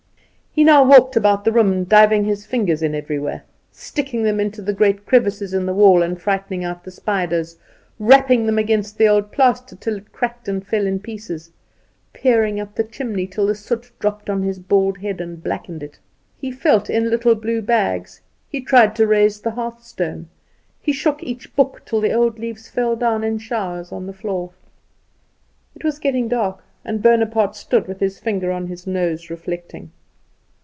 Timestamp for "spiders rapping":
6.91-8.45